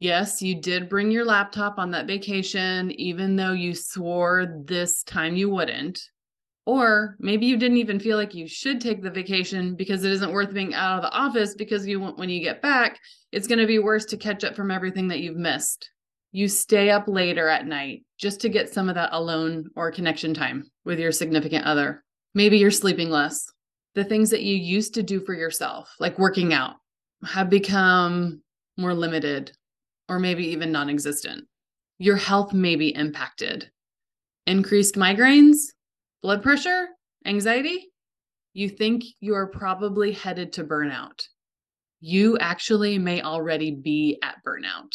Yes, 0.00 0.42
you 0.42 0.60
did 0.60 0.88
bring 0.88 1.12
your 1.12 1.24
laptop 1.24 1.78
on 1.78 1.92
that 1.92 2.08
vacation, 2.08 2.90
even 3.00 3.36
though 3.36 3.52
you 3.52 3.76
swore 3.76 4.60
this 4.66 5.04
time 5.04 5.36
you 5.36 5.48
wouldn't. 5.50 6.02
Or 6.66 7.14
maybe 7.20 7.46
you 7.46 7.56
didn't 7.56 7.76
even 7.76 8.00
feel 8.00 8.16
like 8.16 8.34
you 8.34 8.48
should 8.48 8.80
take 8.80 9.04
the 9.04 9.10
vacation 9.10 9.76
because 9.76 10.02
it 10.02 10.10
isn't 10.10 10.32
worth 10.32 10.52
being 10.52 10.74
out 10.74 10.96
of 10.96 11.02
the 11.02 11.16
office 11.16 11.54
because 11.54 11.86
you 11.86 12.00
when 12.00 12.28
you 12.28 12.42
get 12.42 12.60
back, 12.60 12.98
it's 13.30 13.46
going 13.46 13.60
to 13.60 13.66
be 13.68 13.78
worse 13.78 14.04
to 14.06 14.16
catch 14.16 14.42
up 14.42 14.56
from 14.56 14.72
everything 14.72 15.06
that 15.06 15.20
you've 15.20 15.36
missed. 15.36 15.88
You 16.32 16.48
stay 16.48 16.90
up 16.90 17.06
later 17.06 17.46
at 17.46 17.68
night 17.68 18.02
just 18.18 18.40
to 18.40 18.48
get 18.48 18.74
some 18.74 18.88
of 18.88 18.96
that 18.96 19.10
alone 19.12 19.70
or 19.76 19.92
connection 19.92 20.34
time 20.34 20.68
with 20.84 20.98
your 20.98 21.12
significant 21.12 21.66
other. 21.66 22.02
Maybe 22.34 22.58
you're 22.58 22.72
sleeping 22.72 23.10
less. 23.10 23.46
The 23.94 24.04
things 24.04 24.30
that 24.30 24.42
you 24.42 24.56
used 24.56 24.94
to 24.94 25.02
do 25.02 25.20
for 25.20 25.34
yourself, 25.34 25.94
like 26.00 26.18
working 26.18 26.52
out, 26.52 26.76
have 27.24 27.48
become 27.48 28.42
more 28.76 28.94
limited 28.94 29.52
or 30.08 30.18
maybe 30.18 30.46
even 30.48 30.72
non 30.72 30.90
existent. 30.90 31.46
Your 31.98 32.16
health 32.16 32.52
may 32.52 32.76
be 32.76 32.94
impacted. 32.94 33.70
Increased 34.46 34.96
migraines, 34.96 35.58
blood 36.22 36.42
pressure, 36.42 36.88
anxiety. 37.24 37.92
You 38.52 38.68
think 38.68 39.04
you 39.20 39.34
are 39.34 39.46
probably 39.48 40.12
headed 40.12 40.52
to 40.54 40.64
burnout. 40.64 41.22
You 42.00 42.36
actually 42.38 42.98
may 42.98 43.22
already 43.22 43.70
be 43.70 44.18
at 44.22 44.36
burnout. 44.46 44.92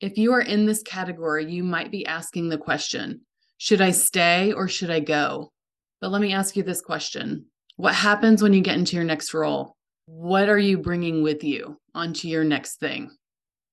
If 0.00 0.16
you 0.16 0.32
are 0.32 0.40
in 0.40 0.66
this 0.66 0.82
category, 0.82 1.50
you 1.50 1.64
might 1.64 1.90
be 1.90 2.06
asking 2.06 2.48
the 2.48 2.58
question 2.58 3.22
Should 3.56 3.80
I 3.80 3.90
stay 3.90 4.52
or 4.52 4.68
should 4.68 4.90
I 4.90 5.00
go? 5.00 5.52
But 6.00 6.10
let 6.12 6.20
me 6.20 6.32
ask 6.32 6.56
you 6.56 6.62
this 6.62 6.80
question 6.80 7.46
What 7.78 7.94
happens 7.94 8.42
when 8.42 8.52
you 8.54 8.60
get 8.60 8.76
into 8.76 8.96
your 8.96 9.04
next 9.04 9.32
role? 9.32 9.76
What 10.06 10.48
are 10.48 10.58
you 10.58 10.78
bringing 10.78 11.22
with 11.22 11.44
you 11.44 11.78
onto 11.94 12.26
your 12.26 12.42
next 12.42 12.80
thing? 12.80 13.08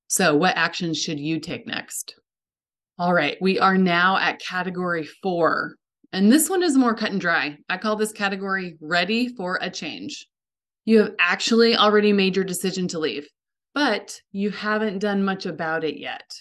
So, 0.06 0.36
what 0.36 0.56
actions 0.56 1.00
should 1.00 1.20
you 1.20 1.40
take 1.40 1.66
next? 1.66 2.14
All 3.00 3.16
right, 3.16 3.36
we 3.42 3.58
are 3.58 3.80
now 3.80 4.18
at 4.18 4.40
category 4.40 5.10
four. 5.24 5.78
And 6.14 6.32
this 6.32 6.52
one 6.52 6.62
is 6.62 6.78
more 6.78 6.94
cut 6.94 7.14
and 7.14 7.20
dry. 7.20 7.58
I 7.68 7.78
call 7.78 7.96
this 7.96 8.12
category 8.12 8.78
ready 8.80 9.28
for 9.28 9.58
a 9.60 9.72
change. 9.72 10.28
You 10.86 11.00
have 11.00 11.16
actually 11.18 11.76
already 11.76 12.14
made 12.14 12.36
your 12.36 12.46
decision 12.46 12.88
to 12.90 13.00
leave, 13.00 13.28
but 13.74 14.22
you 14.32 14.52
haven't 14.52 15.00
done 15.00 15.26
much 15.26 15.48
about 15.48 15.84
it 15.84 15.98
yet. 15.98 16.32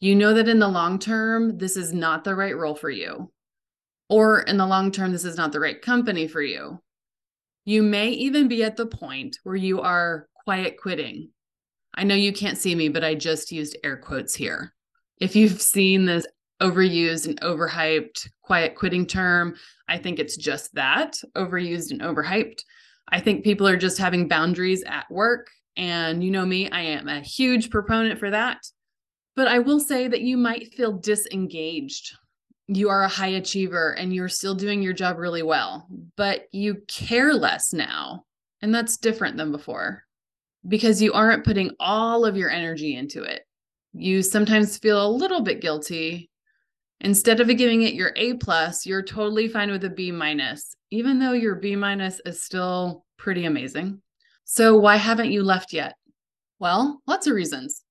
You 0.00 0.14
know 0.14 0.32
that 0.32 0.48
in 0.48 0.60
the 0.60 0.68
long 0.68 0.98
term, 0.98 1.58
this 1.58 1.76
is 1.76 1.92
not 1.92 2.24
the 2.24 2.34
right 2.34 2.56
role 2.56 2.74
for 2.74 2.88
you. 2.88 3.30
Or 4.08 4.40
in 4.40 4.56
the 4.56 4.66
long 4.66 4.90
term, 4.90 5.12
this 5.12 5.26
is 5.26 5.36
not 5.36 5.52
the 5.52 5.60
right 5.60 5.82
company 5.82 6.26
for 6.26 6.40
you. 6.40 6.80
You 7.66 7.82
may 7.82 8.08
even 8.08 8.48
be 8.48 8.64
at 8.64 8.78
the 8.78 8.86
point 8.86 9.38
where 9.42 9.56
you 9.56 9.82
are 9.82 10.28
quiet 10.44 10.78
quitting 10.80 11.28
I 11.96 12.04
know 12.04 12.14
you 12.14 12.32
can't 12.32 12.58
see 12.58 12.74
me, 12.74 12.88
but 12.88 13.04
I 13.04 13.14
just 13.14 13.50
used 13.50 13.78
air 13.82 13.96
quotes 13.96 14.34
here. 14.34 14.74
If 15.18 15.34
you've 15.34 15.62
seen 15.62 16.04
this 16.04 16.26
overused 16.60 17.26
and 17.26 17.40
overhyped 17.40 18.28
quiet 18.42 18.74
quitting 18.74 19.06
term, 19.06 19.54
I 19.88 19.96
think 19.96 20.18
it's 20.18 20.36
just 20.36 20.74
that 20.74 21.16
overused 21.34 21.90
and 21.90 22.02
overhyped. 22.02 22.60
I 23.08 23.20
think 23.20 23.44
people 23.44 23.66
are 23.66 23.78
just 23.78 23.98
having 23.98 24.28
boundaries 24.28 24.82
at 24.86 25.10
work. 25.10 25.48
And 25.76 26.22
you 26.22 26.30
know 26.30 26.44
me, 26.44 26.70
I 26.70 26.80
am 26.80 27.08
a 27.08 27.20
huge 27.20 27.70
proponent 27.70 28.18
for 28.18 28.30
that. 28.30 28.58
But 29.34 29.48
I 29.48 29.58
will 29.58 29.80
say 29.80 30.08
that 30.08 30.22
you 30.22 30.36
might 30.36 30.74
feel 30.74 30.92
disengaged. 30.92 32.14
You 32.68 32.88
are 32.88 33.02
a 33.02 33.08
high 33.08 33.28
achiever 33.28 33.92
and 33.92 34.12
you're 34.12 34.28
still 34.28 34.54
doing 34.54 34.82
your 34.82 34.92
job 34.92 35.18
really 35.18 35.42
well, 35.42 35.86
but 36.16 36.46
you 36.52 36.82
care 36.88 37.32
less 37.32 37.72
now. 37.72 38.24
And 38.62 38.74
that's 38.74 38.96
different 38.96 39.36
than 39.36 39.52
before 39.52 40.02
because 40.66 41.00
you 41.00 41.12
aren't 41.12 41.44
putting 41.44 41.70
all 41.78 42.24
of 42.24 42.36
your 42.36 42.50
energy 42.50 42.96
into 42.96 43.22
it. 43.22 43.46
You 43.92 44.22
sometimes 44.22 44.78
feel 44.78 45.06
a 45.06 45.08
little 45.08 45.42
bit 45.42 45.60
guilty. 45.60 46.30
Instead 47.00 47.40
of 47.40 47.48
giving 47.56 47.82
it 47.82 47.94
your 47.94 48.12
A 48.16 48.34
plus, 48.34 48.86
you're 48.86 49.02
totally 49.02 49.48
fine 49.48 49.70
with 49.70 49.84
a 49.84 49.90
B 49.90 50.10
minus, 50.10 50.74
even 50.90 51.18
though 51.18 51.32
your 51.32 51.54
B 51.54 51.76
minus 51.76 52.20
is 52.26 52.42
still 52.42 53.04
pretty 53.16 53.44
amazing. 53.44 54.00
So 54.44 54.76
why 54.76 54.96
haven't 54.96 55.32
you 55.32 55.42
left 55.42 55.72
yet? 55.72 55.94
Well, 56.58 57.00
lots 57.06 57.26
of 57.26 57.34
reasons. 57.34 57.82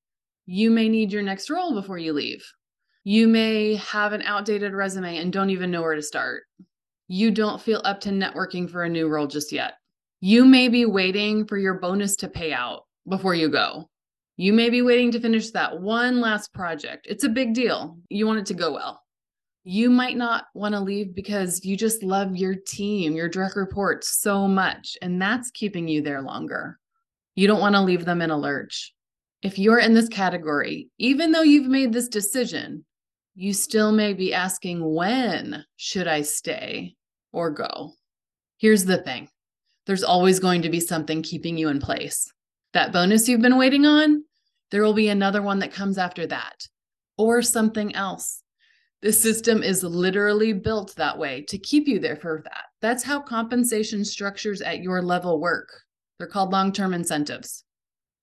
You 0.46 0.72
may 0.72 0.90
need 0.90 1.12
your 1.12 1.22
next 1.22 1.50
role 1.50 1.74
before 1.74 1.98
you 1.98 2.14
leave. 2.14 2.46
You 3.08 3.28
may 3.28 3.76
have 3.76 4.14
an 4.14 4.24
outdated 4.24 4.74
resume 4.74 5.18
and 5.18 5.32
don't 5.32 5.52
even 5.52 5.70
know 5.70 5.84
where 5.84 5.94
to 5.94 6.02
start. 6.02 6.42
You 7.08 7.30
don't 7.30 7.62
feel 7.62 7.80
up 7.84 8.00
to 8.02 8.10
networking 8.10 8.68
for 8.68 8.84
a 8.84 8.90
new 8.90 9.08
role 9.08 9.28
just 9.28 9.52
yet. 9.52 9.74
You 10.22 10.44
may 10.44 10.70
be 10.70 10.88
waiting 10.88 11.46
for 11.46 11.56
your 11.56 11.76
bonus 11.76 12.16
to 12.16 12.28
pay 12.28 12.52
out 12.52 12.88
before 13.08 13.36
you 13.36 13.48
go. 13.48 13.92
You 14.38 14.54
may 14.54 14.72
be 14.72 14.82
waiting 14.82 15.12
to 15.12 15.20
finish 15.20 15.52
that 15.52 15.82
one 15.82 16.20
last 16.20 16.52
project. 16.52 17.06
It's 17.08 17.24
a 17.24 17.30
big 17.30 17.54
deal. 17.54 18.00
You 18.10 18.26
want 18.26 18.40
it 18.40 18.48
to 18.48 18.56
go 18.56 18.74
well. 18.74 19.00
You 19.64 19.92
might 19.92 20.18
not 20.18 20.46
want 20.56 20.74
to 20.74 20.80
leave 20.80 21.14
because 21.14 21.64
you 21.64 21.78
just 21.78 22.02
love 22.02 22.36
your 22.36 22.56
team, 22.56 23.16
your 23.16 23.30
direct 23.30 23.56
reports 23.56 24.20
so 24.20 24.48
much, 24.48 24.98
and 25.04 25.22
that's 25.22 25.52
keeping 25.52 25.88
you 25.88 26.02
there 26.02 26.24
longer. 26.24 26.80
You 27.36 27.46
don't 27.46 27.62
want 27.62 27.76
to 27.76 27.82
leave 27.82 28.06
them 28.06 28.24
in 28.24 28.32
a 28.32 28.38
lurch. 28.38 28.96
If 29.44 29.60
you're 29.60 29.78
in 29.78 29.94
this 29.94 30.10
category, 30.10 30.90
even 30.98 31.34
though 31.34 31.44
you've 31.44 31.68
made 31.68 31.94
this 31.94 32.08
decision, 32.08 32.84
you 33.36 33.54
still 33.54 33.92
may 33.92 34.14
be 34.14 34.34
asking, 34.34 34.82
when 34.82 35.66
should 35.76 36.08
I 36.08 36.22
stay 36.22 36.96
or 37.34 37.52
go? 37.52 37.92
Here's 38.58 38.86
the 38.86 38.98
thing 38.98 39.28
there's 39.86 40.04
always 40.04 40.40
going 40.40 40.62
to 40.64 40.70
be 40.70 40.80
something 40.80 41.22
keeping 41.22 41.58
you 41.58 41.70
in 41.70 41.80
place. 41.80 42.32
That 42.74 42.92
bonus 42.92 43.28
you've 43.28 43.42
been 43.42 43.58
waiting 43.58 43.86
on, 43.86 44.24
there 44.72 44.84
will 44.84 44.94
be 44.94 45.10
another 45.10 45.42
one 45.42 45.60
that 45.60 45.74
comes 45.74 45.98
after 45.98 46.26
that, 46.28 46.68
or 47.18 47.42
something 47.42 47.94
else. 47.94 48.42
The 49.02 49.12
system 49.14 49.62
is 49.62 49.84
literally 49.84 50.54
built 50.54 50.96
that 50.96 51.20
way 51.20 51.44
to 51.50 51.58
keep 51.58 51.88
you 51.88 52.00
there 52.00 52.16
for 52.16 52.42
that. 52.44 52.64
That's 52.82 53.04
how 53.04 53.22
compensation 53.22 54.04
structures 54.04 54.62
at 54.62 54.82
your 54.82 55.02
level 55.02 55.40
work. 55.40 55.70
They're 56.18 56.28
called 56.28 56.52
long 56.52 56.72
term 56.72 56.94
incentives. 56.94 57.64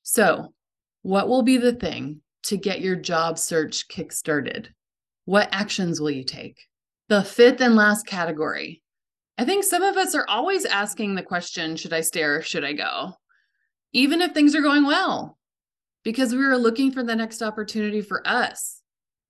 So, 0.02 0.54
what 1.02 1.28
will 1.28 1.42
be 1.42 1.58
the 1.58 1.74
thing 1.74 2.22
to 2.44 2.56
get 2.56 2.80
your 2.80 2.96
job 2.96 3.38
search 3.38 3.86
kickstarted? 3.88 4.68
What 5.24 5.48
actions 5.52 6.00
will 6.00 6.10
you 6.10 6.24
take? 6.24 6.58
The 7.08 7.22
fifth 7.22 7.60
and 7.60 7.76
last 7.76 8.06
category 8.06 8.82
I 9.38 9.44
think 9.44 9.64
some 9.64 9.82
of 9.82 9.96
us 9.96 10.14
are 10.14 10.26
always 10.28 10.64
asking 10.66 11.14
the 11.14 11.22
question 11.22 11.76
should 11.76 11.92
I 11.92 12.02
stay 12.02 12.22
or 12.22 12.42
should 12.42 12.64
I 12.64 12.74
go? 12.74 13.14
Even 13.92 14.20
if 14.20 14.32
things 14.32 14.54
are 14.54 14.62
going 14.62 14.86
well. 14.86 15.38
because 16.04 16.34
we 16.34 16.44
are 16.44 16.56
looking 16.58 16.90
for 16.90 17.02
the 17.02 17.14
next 17.16 17.42
opportunity 17.42 18.00
for 18.00 18.26
us. 18.26 18.82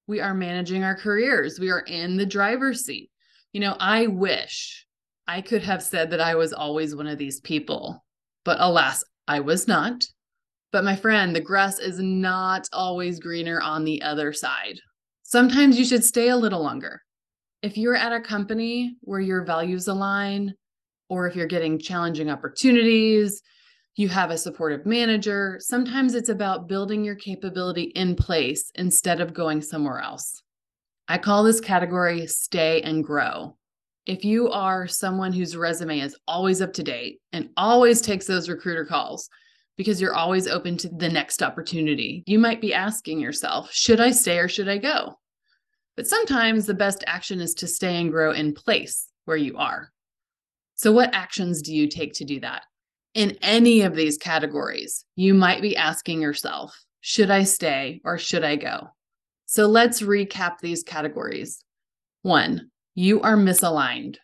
We 0.07 0.21
are 0.21 0.35
managing 0.35 0.83
our 0.85 0.97
careers, 0.97 1.61
we 1.61 1.71
are 1.71 1.81
in 1.81 2.17
the 2.17 2.27
driver's 2.27 2.85
seat. 2.85 3.11
You 3.53 3.61
know, 3.61 3.77
I 3.79 4.07
wish 4.07 4.87
I 5.27 5.41
could 5.43 5.63
have 5.63 5.83
said 5.83 6.11
that 6.11 6.21
I 6.21 6.35
was 6.35 6.53
always 6.53 6.97
one 6.97 7.07
of 7.07 7.19
these 7.19 7.41
people, 7.41 8.05
but 8.45 8.61
alas, 8.61 9.05
I 9.29 9.41
was 9.41 9.69
not. 9.69 10.05
But 10.73 10.85
my 10.85 10.97
friend, 10.97 11.37
the 11.37 11.41
grass 11.41 11.79
is 11.79 11.99
not 12.01 12.67
always 12.73 13.21
greener 13.21 13.61
on 13.61 13.85
the 13.85 14.03
other 14.03 14.33
side. 14.33 14.81
Sometimes 15.33 15.79
you 15.79 15.87
should 15.87 16.05
stay 16.05 16.29
a 16.29 16.37
little 16.37 16.63
longer. 16.63 17.01
If 17.63 17.79
you're 17.79 17.97
at 17.97 18.13
a 18.13 18.21
company 18.21 18.97
where 19.01 19.19
your 19.19 19.47
values 19.47 19.89
align, 19.89 20.53
or 21.09 21.27
if 21.27 21.35
you're 21.35 21.47
getting 21.47 21.79
challenging 21.79 22.29
opportunities, 22.29 23.41
you 23.97 24.11
have 24.11 24.31
a 24.31 24.37
supportive 24.37 24.85
manager, 24.85 25.57
sometimes 25.59 26.15
it's 26.15 26.29
about 26.29 26.69
building 26.69 27.03
your 27.03 27.15
capability 27.15 27.85
in 27.95 28.15
place 28.15 28.71
instead 28.75 29.23
of 29.23 29.33
going 29.33 29.63
somewhere 29.63 30.01
else. 30.01 30.43
I 31.09 31.17
call 31.17 31.45
this 31.45 31.61
category 31.61 32.27
stay 32.27 32.83
and 32.83 33.03
grow. 33.03 33.57
If 34.05 34.27
you 34.27 34.51
are 34.51 34.87
someone 34.87 35.33
whose 35.33 35.57
resume 35.57 36.01
is 36.01 36.15
always 36.29 36.61
up 36.61 36.75
to 36.75 36.83
date 36.83 37.21
and 37.33 37.49
always 37.57 38.03
takes 38.03 38.27
those 38.27 38.51
recruiter 38.51 38.85
calls 38.85 39.31
because 39.79 39.99
you're 39.99 40.15
always 40.15 40.47
open 40.47 40.77
to 40.77 40.91
the 40.91 41.09
next 41.09 41.43
opportunity, 41.43 42.23
you 42.27 42.39
might 42.39 42.61
be 42.61 42.75
asking 42.75 43.19
yourself, 43.19 43.73
should 43.73 43.99
I 43.99 44.11
stay 44.11 44.39
or 44.39 44.47
should 44.47 44.69
I 44.69 44.77
go? 44.77 45.17
But 45.97 46.07
sometimes 46.07 46.67
the 46.67 46.75
best 46.75 47.05
action 47.07 47.41
is 47.41 47.55
to 47.55 47.67
stay 47.67 48.01
and 48.01 48.11
grow 48.11 48.33
in 48.33 48.55
place 48.55 49.09
where 49.25 49.37
you 49.37 49.57
are. 49.57 49.93
So, 50.75 50.91
what 50.91 51.15
actions 51.15 51.63
do 51.63 51.75
you 51.75 51.87
take 51.89 52.15
to 52.15 52.25
do 52.25 52.41
that? 52.41 52.63
In 53.15 53.37
any 53.43 53.83
of 53.83 53.95
these 53.95 54.17
categories, 54.17 55.05
you 55.17 55.35
might 55.35 55.61
be 55.61 55.77
asking 55.77 56.23
yourself, 56.23 56.75
should 57.01 57.31
I 57.31 57.45
stay 57.45 58.01
or 58.05 58.17
should 58.17 58.43
I 58.43 58.57
go? 58.57 58.89
So, 59.47 59.67
let's 59.67 60.01
recap 60.01 60.59
these 60.59 60.83
categories. 60.83 61.63
One, 62.23 62.71
you 62.95 63.21
are 63.21 63.37
misaligned. 63.37 64.17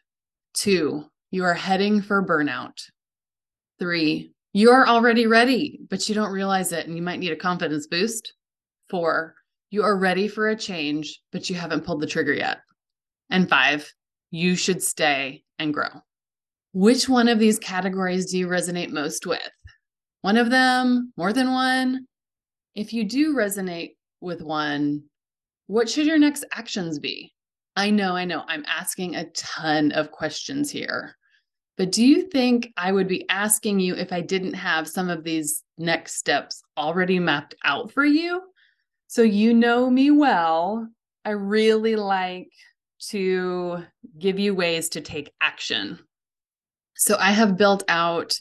Two, 0.55 1.05
you 1.31 1.45
are 1.45 1.55
heading 1.55 2.01
for 2.01 2.27
burnout. 2.27 2.81
Three, 3.79 4.33
you 4.53 4.71
are 4.71 4.89
already 4.89 5.27
ready, 5.27 5.81
but 5.89 6.09
you 6.09 6.15
don't 6.15 6.33
realize 6.33 6.73
it 6.73 6.87
and 6.87 6.97
you 6.97 7.03
might 7.03 7.21
need 7.21 7.33
a 7.33 7.37
confidence 7.37 7.87
boost. 7.87 8.33
Four, 8.89 9.35
you 9.71 9.83
are 9.83 9.99
ready 9.99 10.29
for 10.29 10.49
a 10.49 10.57
change, 10.57 11.21
but 11.33 11.51
you 11.51 11.57
haven't 11.57 11.85
pulled 11.85 12.01
the 12.01 12.07
trigger 12.07 12.33
yet. 12.33 12.59
And 13.31 13.49
five, 13.49 13.91
you 14.31 14.57
should 14.57 14.83
stay 14.83 15.43
and 15.59 15.75
grow. 15.75 15.89
Which 16.73 17.09
one 17.09 17.29
of 17.29 17.39
these 17.39 17.59
categories 17.59 18.31
do 18.31 18.39
you 18.39 18.47
resonate 18.47 18.91
most 18.91 19.27
with? 19.27 19.51
One 20.23 20.37
of 20.37 20.51
them, 20.51 21.13
more 21.17 21.33
than 21.33 21.53
one? 21.53 22.07
If 22.75 22.93
you 22.93 23.05
do 23.05 23.35
resonate 23.35 23.97
with 24.21 24.43
one, 24.43 25.05
what 25.67 25.89
should 25.89 26.07
your 26.07 26.19
next 26.19 26.45
actions 26.53 26.99
be? 26.99 27.33
I 27.77 27.91
know, 27.91 28.17
I 28.17 28.25
know, 28.25 28.45
I'm 28.49 28.65
asking 28.67 29.15
a 29.15 29.31
ton 29.31 29.93
of 29.93 30.11
questions 30.11 30.71
here. 30.71 31.15
But 31.77 31.93
do 31.93 32.05
you 32.05 32.23
think 32.23 32.73
I 32.77 32.91
would 32.91 33.07
be 33.07 33.29
asking 33.29 33.79
you 33.79 33.95
if 33.95 34.13
I 34.13 34.21
didn't 34.21 34.55
have 34.55 34.89
some 34.89 35.09
of 35.09 35.23
these 35.23 35.63
next 35.79 36.17
steps 36.17 36.61
already 36.77 37.21
mapped 37.21 37.55
out 37.65 37.93
for 37.93 38.05
you? 38.05 38.43
So 39.09 39.23
you 39.23 39.55
know 39.55 39.89
me 39.89 40.11
well. 40.11 40.87
I 41.25 41.31
really 41.31 41.97
like 41.97 42.53
to 43.09 43.85
give 44.19 44.39
you 44.39 44.55
ways 44.55 44.91
to 44.91 45.01
take 45.01 45.33
action. 45.41 45.99
So 46.95 47.17
I 47.19 47.33
have 47.33 47.57
built 47.57 47.85
out 47.89 48.39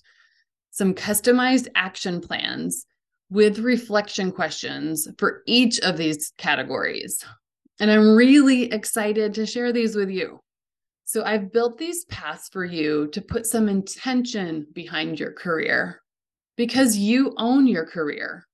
some 0.72 0.94
customized 0.94 1.70
action 1.76 2.20
plans 2.20 2.86
with 3.30 3.60
reflection 3.60 4.32
questions 4.32 5.08
for 5.18 5.42
each 5.46 5.80
of 5.80 5.96
these 5.96 6.34
categories. 6.38 7.24
And 7.80 7.90
I'm 7.90 8.16
really 8.16 8.64
excited 8.72 9.34
to 9.36 9.46
share 9.46 9.72
these 9.72 9.96
with 9.96 10.10
you. 10.10 10.42
So 11.06 11.24
I've 11.24 11.54
built 11.54 11.78
these 11.78 12.04
paths 12.06 12.50
for 12.50 12.66
you 12.66 13.08
to 13.14 13.22
put 13.22 13.46
some 13.46 13.70
intention 13.70 14.68
behind 14.74 15.18
your 15.18 15.32
career 15.32 16.02
because 16.58 16.98
you 16.98 17.34
own 17.38 17.68
your 17.68 17.86
career. 17.86 18.46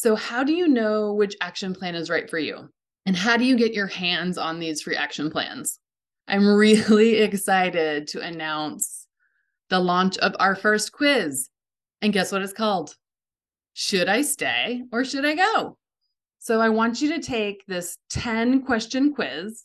So, 0.00 0.16
how 0.16 0.44
do 0.44 0.54
you 0.54 0.66
know 0.66 1.12
which 1.12 1.36
action 1.42 1.74
plan 1.74 1.94
is 1.94 2.08
right 2.08 2.30
for 2.30 2.38
you? 2.38 2.70
And 3.04 3.14
how 3.14 3.36
do 3.36 3.44
you 3.44 3.54
get 3.54 3.74
your 3.74 3.86
hands 3.86 4.38
on 4.38 4.58
these 4.58 4.80
free 4.80 4.96
action 4.96 5.30
plans? 5.30 5.78
I'm 6.26 6.48
really 6.56 7.16
excited 7.16 8.06
to 8.06 8.22
announce 8.22 9.06
the 9.68 9.78
launch 9.78 10.16
of 10.16 10.34
our 10.40 10.56
first 10.56 10.92
quiz. 10.92 11.50
And 12.00 12.14
guess 12.14 12.32
what 12.32 12.40
it's 12.40 12.54
called? 12.54 12.96
Should 13.74 14.08
I 14.08 14.22
stay 14.22 14.84
or 14.90 15.04
should 15.04 15.26
I 15.26 15.34
go? 15.34 15.76
So 16.38 16.62
I 16.62 16.70
want 16.70 17.02
you 17.02 17.12
to 17.12 17.20
take 17.20 17.66
this 17.66 17.98
10 18.08 18.62
question 18.62 19.12
quiz. 19.12 19.64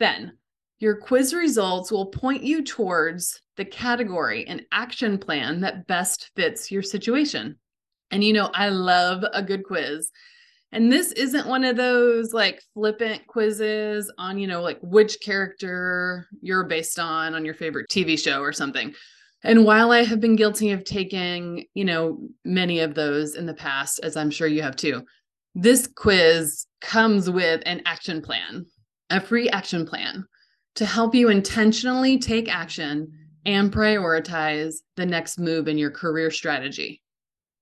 Then 0.00 0.36
your 0.80 0.96
quiz 0.96 1.32
results 1.32 1.92
will 1.92 2.06
point 2.06 2.42
you 2.42 2.64
towards 2.64 3.40
the 3.56 3.64
category 3.64 4.48
and 4.48 4.66
action 4.72 5.16
plan 5.16 5.60
that 5.60 5.86
best 5.86 6.32
fits 6.34 6.72
your 6.72 6.82
situation. 6.82 7.60
And 8.10 8.22
you 8.22 8.32
know, 8.32 8.50
I 8.54 8.68
love 8.68 9.24
a 9.32 9.42
good 9.42 9.64
quiz. 9.64 10.10
And 10.72 10.92
this 10.92 11.12
isn't 11.12 11.46
one 11.46 11.64
of 11.64 11.76
those 11.76 12.32
like 12.32 12.60
flippant 12.74 13.26
quizzes 13.26 14.12
on, 14.18 14.38
you 14.38 14.46
know, 14.46 14.62
like 14.62 14.78
which 14.82 15.20
character 15.20 16.26
you're 16.42 16.64
based 16.64 16.98
on 16.98 17.34
on 17.34 17.44
your 17.44 17.54
favorite 17.54 17.88
TV 17.88 18.18
show 18.18 18.40
or 18.40 18.52
something. 18.52 18.92
And 19.44 19.64
while 19.64 19.92
I 19.92 20.02
have 20.02 20.20
been 20.20 20.34
guilty 20.34 20.72
of 20.72 20.84
taking, 20.84 21.66
you 21.74 21.84
know, 21.84 22.18
many 22.44 22.80
of 22.80 22.94
those 22.94 23.36
in 23.36 23.46
the 23.46 23.54
past, 23.54 24.00
as 24.02 24.16
I'm 24.16 24.30
sure 24.30 24.48
you 24.48 24.62
have 24.62 24.76
too, 24.76 25.04
this 25.54 25.86
quiz 25.86 26.66
comes 26.80 27.30
with 27.30 27.62
an 27.64 27.82
action 27.86 28.20
plan, 28.20 28.66
a 29.08 29.20
free 29.20 29.48
action 29.48 29.86
plan 29.86 30.26
to 30.74 30.84
help 30.84 31.14
you 31.14 31.30
intentionally 31.30 32.18
take 32.18 32.54
action 32.54 33.10
and 33.46 33.72
prioritize 33.72 34.74
the 34.96 35.06
next 35.06 35.38
move 35.38 35.68
in 35.68 35.78
your 35.78 35.90
career 35.90 36.30
strategy. 36.30 37.00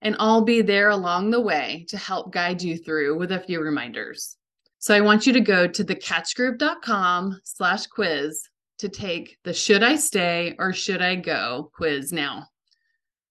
And 0.05 0.15
I'll 0.19 0.43
be 0.43 0.63
there 0.63 0.91
along 0.91 1.31
the 1.31 1.41
way 1.41 1.87
to 1.89 1.97
help 1.97 2.33
guide 2.33 2.63
you 2.63 2.77
through 2.77 3.19
with 3.19 3.33
a 3.33 3.41
few 3.41 3.61
reminders. 3.61 4.37
So 4.79 4.95
I 4.95 5.01
want 5.01 5.27
you 5.27 5.33
to 5.33 5.41
go 5.41 5.67
to 5.67 5.83
theketchgroup.com 5.83 7.41
slash 7.43 7.87
quiz 7.87 8.49
to 8.79 8.89
take 8.91 9.39
the 9.43 9.55
should 9.55 9.83
I 9.83 9.97
stay 9.97 10.55
or 10.59 10.75
should 10.75 11.01
I 11.01 11.15
go 11.17 11.71
quiz 11.75 12.13
now. 12.13 12.49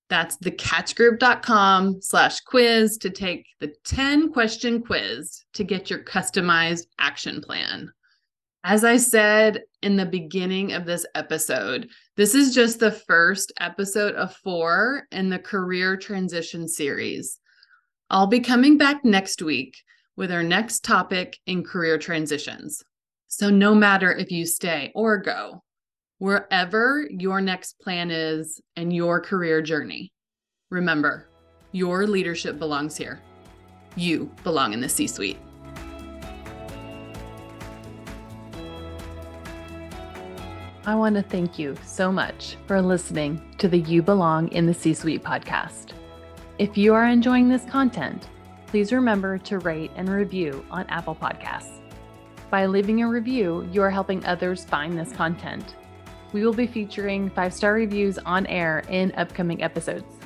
That's 0.10 0.38
theketchgroup.com 0.38 2.02
slash 2.02 2.40
quiz 2.42 2.98
to 2.98 3.12
take 3.12 3.46
the 3.60 3.74
10 3.86 4.34
question 4.34 4.82
quiz 4.82 5.44
to 5.54 5.64
get 5.64 5.92
your 5.92 6.00
customized 6.04 6.88
action 7.00 7.40
plan. 7.42 7.92
As 8.64 8.84
I 8.84 8.98
said 8.98 9.64
in 9.82 9.96
the 9.96 10.06
beginning 10.06 10.74
of 10.74 10.86
this 10.86 11.06
episode, 11.16 11.90
this 12.16 12.36
is 12.36 12.54
just 12.54 12.80
the 12.80 12.92
first 12.92 13.52
episode 13.60 14.14
of 14.16 14.36
four 14.36 15.08
in 15.12 15.30
the 15.30 15.40
career 15.40 15.98
transition 15.98 16.68
series. 16.68 17.40
I'll 18.10 18.28
be 18.28 18.40
coming 18.40 18.78
back 18.78 19.04
next 19.04 19.42
week 19.42 19.76
with 20.16 20.32
our 20.32 20.44
next 20.44 20.84
topic 20.84 21.40
in 21.48 21.64
career 21.64 21.98
transitions. 21.98 22.84
So, 23.30 23.50
no 23.50 23.74
matter 23.74 24.12
if 24.12 24.30
you 24.30 24.46
stay 24.46 24.92
or 24.94 25.18
go, 25.18 25.64
wherever 26.20 27.08
your 27.10 27.42
next 27.42 27.80
plan 27.80 28.12
is 28.12 28.62
and 28.76 28.94
your 28.94 29.20
career 29.20 29.64
journey, 29.64 30.14
remember 30.70 31.28
your 31.72 32.06
leadership 32.06 32.60
belongs 32.60 32.96
here. 32.96 33.20
You 33.96 34.30
belong 34.44 34.74
in 34.74 34.82
the 34.82 34.90
C 34.90 35.08
suite. 35.08 35.40
I 40.86 40.96
want 40.96 41.16
to 41.16 41.22
thank 41.22 41.58
you 41.58 41.78
so 41.86 42.12
much 42.12 42.58
for 42.68 42.82
listening 42.82 43.42
to 43.58 43.70
the 43.70 43.80
You 43.80 44.02
Belong 44.02 44.50
in 44.50 44.66
the 44.66 44.74
C 44.74 44.94
Suite 44.94 45.24
podcast. 45.24 45.94
If 46.60 46.78
you 46.78 46.94
are 46.94 47.06
enjoying 47.06 47.48
this 47.48 47.64
content, 47.64 48.28
please 48.68 48.92
remember 48.92 49.38
to 49.38 49.60
rate 49.60 49.92
and 49.96 50.10
review 50.10 50.66
on 50.70 50.86
Apple 50.90 51.16
Podcasts. 51.16 51.80
By 52.50 52.66
leaving 52.66 53.02
a 53.02 53.08
review, 53.08 53.66
you 53.72 53.82
are 53.82 53.90
helping 53.90 54.26
others 54.26 54.66
find 54.66 55.00
this 55.00 55.14
content. 55.14 55.76
We 56.34 56.46
will 56.46 56.54
be 56.54 56.68
featuring 56.68 57.30
five 57.30 57.54
star 57.54 57.76
reviews 57.76 58.18
on 58.18 58.46
air 58.48 58.84
in 58.90 59.14
upcoming 59.16 59.64
episodes. 59.64 60.18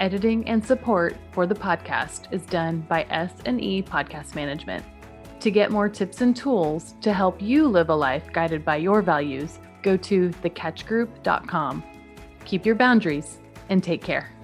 Editing 0.00 0.48
and 0.48 0.66
support 0.66 1.14
for 1.30 1.46
the 1.46 1.54
podcast 1.54 2.32
is 2.32 2.42
done 2.46 2.80
by 2.88 3.06
S&E 3.08 3.84
Podcast 3.84 4.34
Management. 4.34 4.84
To 5.38 5.50
get 5.52 5.70
more 5.70 5.88
tips 5.88 6.22
and 6.22 6.34
tools 6.34 6.96
to 7.02 7.12
help 7.12 7.40
you 7.40 7.68
live 7.68 7.88
a 7.88 7.94
life 7.94 8.32
guided 8.32 8.64
by 8.64 8.78
your 8.78 9.00
values, 9.00 9.60
go 9.86 9.96
to 9.96 10.30
theketchgroup.com. 10.42 11.84
Keep 12.44 12.66
your 12.66 12.74
boundaries 12.74 13.38
and 13.68 13.82
take 13.82 14.02
care. 14.02 14.35